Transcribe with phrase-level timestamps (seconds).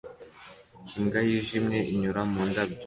[0.97, 2.79] Imbwa yijimye inyura mu ndabyo